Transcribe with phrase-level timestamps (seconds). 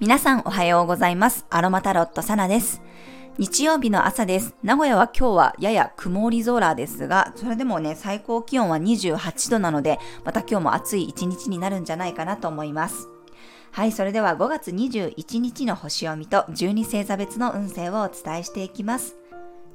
[0.00, 1.44] 皆さんおはようございます。
[1.50, 2.80] アロマタロットサナです。
[3.36, 4.54] 日曜日の朝です。
[4.62, 13.06] 名古屋は今日はやや曇り空ですが、それでもね、最高気温は28度なので、また今日も暑い一日になるんじゃないかなと思います。
[13.70, 19.16] はい、それでは5月21日の星読みと12星座別の運勢をお伝えしていきます。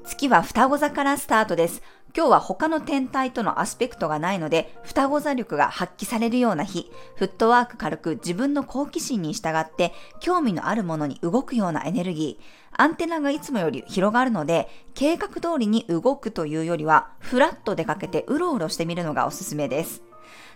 [0.05, 1.83] 月は双子座からスタートです。
[2.15, 12.43] 今日は他の天体とのアスペクトがないので、双子座力が発揮されるような日、フットワーク軽く自分の好奇心に従って興味のあるものに動くようなエネルギー、
[12.79, 20.03] アンテナがいつもより広がるので、計画通りに動くというよりは、ふらっと出かけてうろうろしてみるのがおすすめです。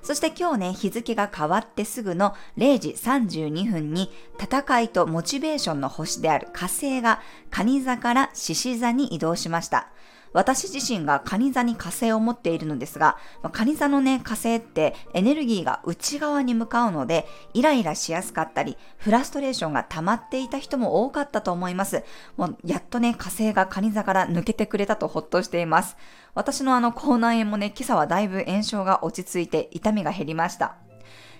[0.04, 7.20] そして今日ね、日付が変わってすぐの0時32分に、戦いとモチベーションの星である火星が、
[7.50, 9.90] 蟹座から獅子座に移動しました。
[10.34, 13.18] 私自身が蟹座に火星を持っているのですが、
[13.52, 22.04] 蟹座のね、火星ってエネルギーが内側に向かうので、イライラしやすかったり、フラストレーションが溜まっていた人も多かったと思います。
[22.36, 25.98] もうやっとね、火星が蟹座から抜けてくれたとほっとしています。
[26.36, 30.87] 私のあの口内炎もね、今朝はだいぶ炎症が落ち着いて痛みが減りました。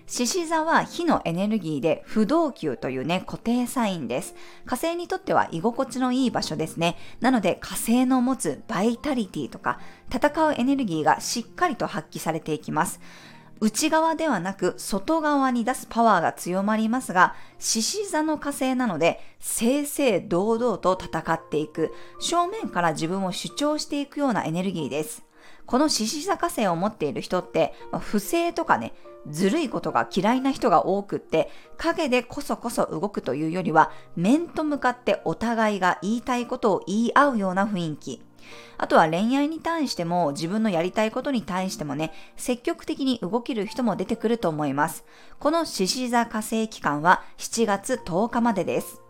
[0.08, 4.36] 獅子座は火のエネルギーで不動級というね、固定サインです。
[4.66, 6.98] 火星にとっては居心地のいい場所ですね。
[7.20, 13.02] なので火星の持つバイタリティとか戦うエネルギーがしっかりと発揮されていきます。
[13.60, 25.27] 内側ではなく外側に出すパワーが強まりますが、獅子座の火星なので、正々堂々と戦っていく、正面から自分を主張していくようなエネルギーです。
[25.68, 28.94] この獅子座火星を持っている人って、まあ、不正とかね、
[29.30, 38.24] ずるいことが嫌いな人が多くって、影でこそこそ動くというよりは、面と向かってお互いが言いたいことを言い合うような雰囲気。
[38.78, 45.04] あとは恋愛に対しても自分のやりたいことに対してもね、積極的に動ける人も出てくると思います。
[45.40, 49.02] この獅子座火星期間は7月10日までです。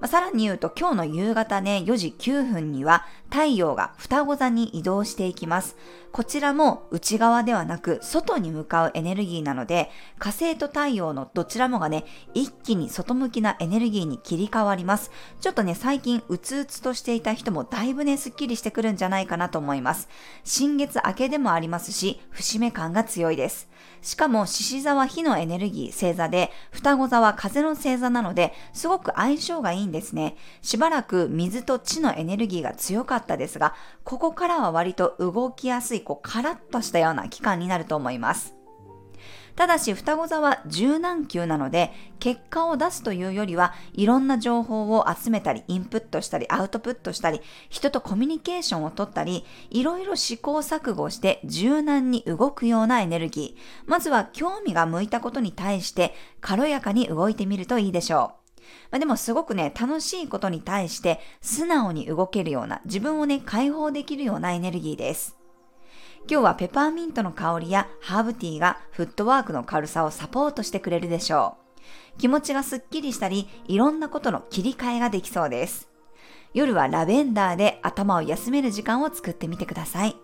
[0.00, 5.76] まあ、さらに言うと今日の夕方ね、4時9分には太陽が双子座に移動していきます。
[6.12, 12.04] こちらも内側ではなく外に向かうエネルギーなので、火星と太陽のどちらもがね、
[12.34, 15.10] 一気に外向きなエネルギーに切り替わります。
[15.40, 20.08] ちょっとね、最近うつうつとしていた人もだいぶね、スッキリしてくるんじゃないかなと思います。
[20.44, 23.68] 新月明けでもありますし、節目感が強いです。
[24.02, 30.36] しかも、獅子座は火のエネルギー星座で、双子座は風の星座なので、すごく相性がいいんですね。
[30.62, 33.74] しばらく水と地のエネルギーが強かったですが、
[34.04, 38.56] ここからは割と動きやすい、こう、カラッとしたような期間になると思います。
[39.56, 53.90] ただし双子座は柔軟球なので、結果を出すというよりは、いろんな情報を集めたり、インプットしたり、アウトプットしたり、人とコミュニケーションを取ったり、いろいろ試行錯誤して柔軟に動くようなエネルギー。
[53.90, 58.45] まずは興味が向いたことに対して、軽やかに動いてみるといいでしょう。
[58.90, 65.36] まあ、でもすごくね、楽しいことに対して素直に動けるような、自分をね、解放できるようなエネルギーです。
[66.28, 71.56] 今日はペパーミントの香りやハーブティーがフットワークの軽さをサポートしてくれるでしょ
[72.16, 72.18] う。
[72.18, 75.88] 気持ちがスッキリしたり、いろんなことの切り替えができそうです。
[76.52, 80.16] 夜はラベンダーで頭を休める時間を作ってみてください。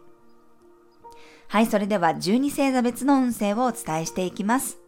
[1.46, 4.78] はい、それでは12星座別の運勢をお伝えしていきます。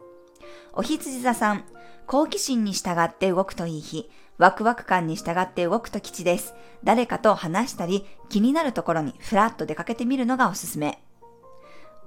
[0.72, 1.64] お羊座さん、
[2.06, 6.54] 好奇心に従って動くといい日、ワクワク感に従って動くと吉です。
[6.82, 11.02] 誰かと話したり、気になるところにふらっと出かけてみるのがおすすめ。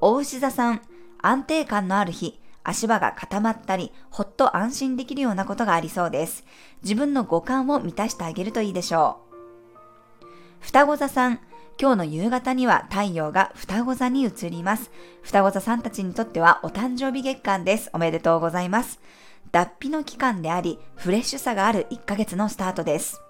[0.02, 0.82] お牛座さん、
[1.22, 6.46] 安定感のある日、足場が固まったり、ほっと安心できるようなことがありそうです。
[6.84, 9.22] 自分の五感を満たしてあげるといいでしょ
[10.22, 10.26] う。
[10.60, 11.40] 双子座さん、
[11.80, 14.92] 今日の夕方には太陽が双子座に移ります。
[15.22, 17.90] 双子座さんたちにとってはお誕生日月間です。
[17.94, 19.00] おめでとうございます。
[19.52, 23.22] 脱皮の期間であり、フレッシュさがある1ヶ月のスタートです。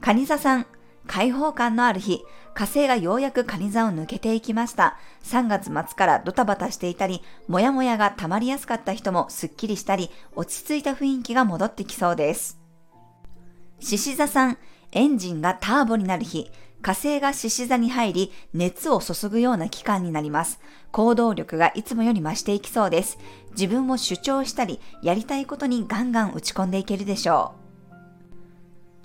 [0.00, 0.66] 蟹座さん、
[1.06, 2.22] 開放感のある日、
[2.54, 4.98] 火星がようやく蟹座を抜けていきました。
[5.24, 12.58] 3月末からドタバタしていたり、もやもやが溜まりやすかった人もスッキリしたり、落ち着いた雰囲気が戻ってきそうです。
[13.80, 14.58] 獅子座さん、
[14.92, 16.50] エンジンがターボになる日、
[16.82, 20.60] 火星が獅子座に入り、熱を注ぐような期間になります。
[20.90, 23.18] 行動力がいつもより増していきそうです。
[23.52, 27.54] 自分を主張したり、やりたいことにガンガン打ち込んでいけるでしょ
[27.92, 27.96] う。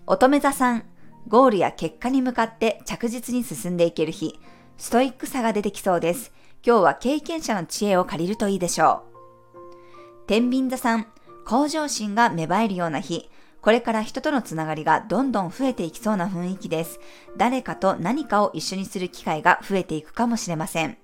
[0.08, 0.84] 乙女座さん、
[1.28, 4.40] ゴールや結果に向かって着実に進んでいける日、
[4.78, 6.32] ストイックさが出てきそうです。
[6.66, 10.26] 今日は経験者の知恵を借りるといいでしょう。
[10.26, 11.08] 天秤座さん、
[11.46, 13.30] 向上心が芽生えるような日、
[13.68, 17.02] これから人とのつながりがどんどん増えていきそうな雰囲気です。
[17.36, 20.98] 誰かと何かを一緒にする機会が増えていくかもしれません。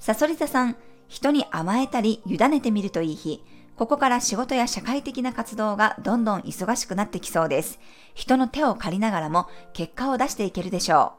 [0.00, 3.44] サソリ座さん、人に甘えたり委ねてみるといい日。
[3.76, 7.78] ここから仕事や社会的な活動がどんどん忙しくなってきそうです。
[8.14, 11.12] 人の手を借りながらも結果を出していけるでしょ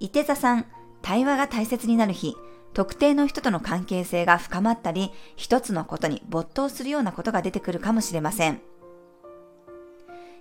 [0.00, 0.04] う。
[0.06, 0.64] 伊手座さん、
[1.02, 2.34] 対話が大切になる日。
[2.74, 8.60] 特定の人との関係性が深まったり、一つのことに没頭するようなことが出てくるかもしれません。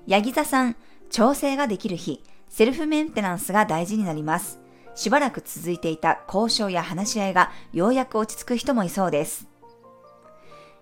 [0.08, 0.76] ヤギ座さん、
[1.12, 4.60] 調整ができる日、セルフメンテナンスが大事になります。
[4.96, 9.48] しばらく続いていた交渉や話し合いがようやく落ち着く人もいそうです。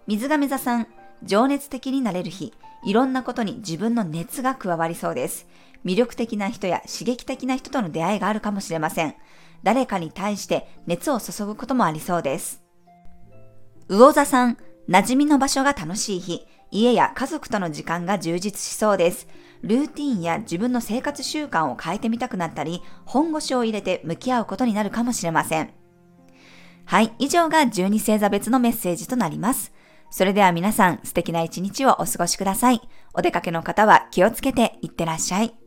[0.07, 0.87] 水亀座さん、
[1.23, 5.47] 情熱的になれる日、いろんなことに自分の熱が加わりそうです。
[5.85, 9.15] 魅力的な人や刺激的な人との出会いがあるかもしれません。
[9.63, 12.61] 誰かに対して熱を注ぐこともありそうです。
[13.87, 14.57] 魚座さん、
[14.89, 19.27] 馴染みの場所が楽しい日、家や家族との時間が充実しそうです。
[19.61, 25.73] ルーティンや自分の生活習慣を変えてみたくなったり、本腰を入れて向き合うことになるかもしれません。
[26.85, 29.73] はい、以上が12星座別のメッセージとなります。
[30.09, 32.81] それでは皆さん素敵な一日をお過ごしください。
[33.13, 35.60] お出かけの方は気をつけていってらっしゃい。